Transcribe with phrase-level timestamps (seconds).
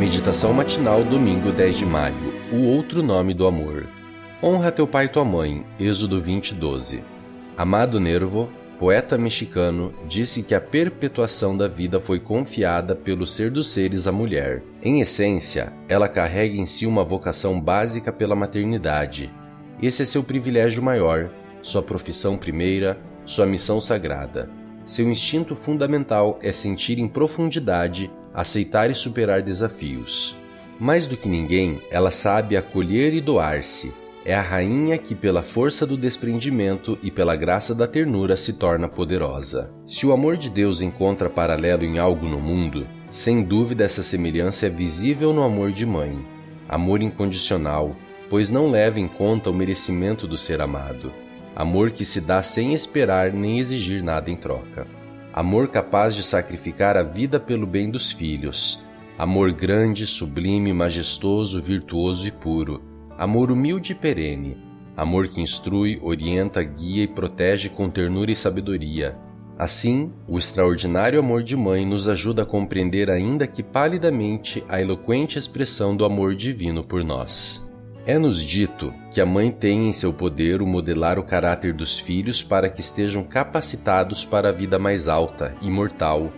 [0.00, 2.32] Meditação matinal, domingo 10 de maio.
[2.50, 3.86] O outro nome do amor.
[4.42, 5.62] Honra teu pai e tua mãe.
[5.78, 7.04] Êxodo 20, 12.
[7.54, 13.68] Amado Nervo, poeta mexicano, disse que a perpetuação da vida foi confiada pelo ser dos
[13.68, 14.62] seres à mulher.
[14.82, 19.30] Em essência, ela carrega em si uma vocação básica pela maternidade.
[19.82, 21.28] Esse é seu privilégio maior,
[21.60, 24.48] sua profissão primeira, sua missão sagrada.
[24.86, 30.36] Seu instinto fundamental é sentir em profundidade, aceitar e superar desafios.
[30.78, 33.92] Mais do que ninguém, ela sabe acolher e doar-se.
[34.24, 38.88] É a rainha que, pela força do desprendimento e pela graça da ternura, se torna
[38.88, 39.70] poderosa.
[39.86, 44.66] Se o amor de Deus encontra paralelo em algo no mundo, sem dúvida essa semelhança
[44.66, 46.24] é visível no amor de mãe.
[46.68, 47.96] Amor incondicional,
[48.28, 51.12] pois não leva em conta o merecimento do ser amado
[51.60, 54.86] amor que se dá sem esperar nem exigir nada em troca,
[55.40, 58.84] amor capaz de sacrificar a vida pelo bem dos filhos,
[59.16, 62.82] amor grande, sublime, majestoso, virtuoso e puro,
[63.16, 64.58] amor humilde e perene,
[64.94, 69.16] amor que instrui, orienta, guia e protege com ternura e sabedoria.
[69.58, 75.38] Assim, o extraordinário amor de mãe nos ajuda a compreender, ainda que palidamente, a eloquente
[75.38, 77.69] expressão do amor divino por nós.
[78.06, 82.42] É-nos dito que a mãe tem em seu poder o modelar o caráter dos filhos
[82.42, 86.32] para que estejam capacitados para a vida mais alta, imortal.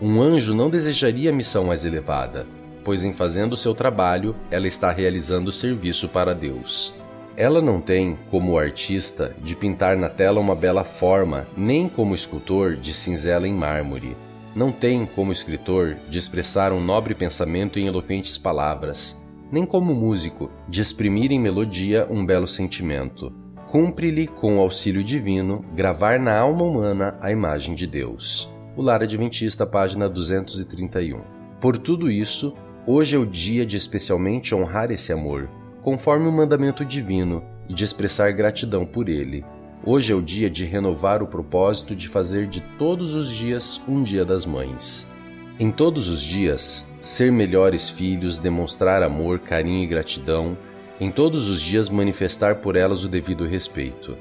[0.00, 2.46] Um anjo não desejaria missão mais elevada,
[2.84, 6.94] pois em fazendo seu trabalho, ela está realizando serviço para Deus.
[7.36, 12.76] Ela não tem, como artista, de pintar na tela uma bela forma, nem como escultor
[12.76, 14.16] de cinzela em mármore.
[14.54, 20.50] Não tem, como escritor, de expressar um nobre pensamento em eloquentes palavras nem como músico,
[20.68, 23.32] de exprimir em melodia um belo sentimento.
[23.66, 28.52] Cumpre-lhe, com o auxílio divino, gravar na alma humana a imagem de Deus.
[28.76, 31.20] O Lar Adventista, página 231.
[31.60, 35.48] Por tudo isso, hoje é o dia de especialmente honrar esse amor,
[35.82, 39.44] conforme o mandamento divino, e de expressar gratidão por ele.
[39.84, 44.02] Hoje é o dia de renovar o propósito de fazer de todos os dias um
[44.02, 45.17] Dia das Mães.
[45.60, 50.56] Em todos os dias, ser melhores filhos, demonstrar amor, carinho e gratidão,
[51.00, 54.16] em todos os dias manifestar por elas o devido respeito.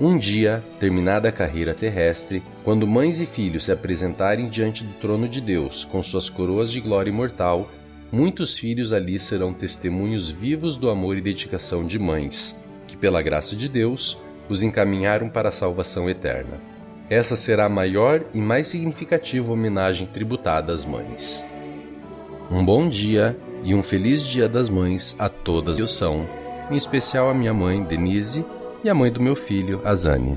[0.00, 5.28] Um dia, terminada a carreira terrestre, quando mães e filhos se apresentarem diante do trono
[5.28, 7.70] de Deus com suas coroas de glória imortal,
[8.10, 13.54] muitos filhos ali serão testemunhos vivos do amor e dedicação de mães, que, pela graça
[13.54, 14.16] de Deus,
[14.48, 16.73] os encaminharam para a salvação eterna.
[17.08, 21.44] Essa será a maior e mais significativa homenagem tributada às mães.
[22.50, 26.26] Um bom dia e um feliz Dia das Mães a todas que são,
[26.70, 28.44] em especial a minha mãe, Denise,
[28.82, 30.36] e a mãe do meu filho, Azane.